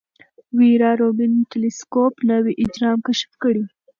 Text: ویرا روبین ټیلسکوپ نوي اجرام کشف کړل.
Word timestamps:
ویرا 0.57 0.91
روبین 1.01 1.33
ټیلسکوپ 1.51 2.13
نوي 2.31 2.53
اجرام 2.63 2.97
کشف 3.07 3.31
کړل. 3.41 3.65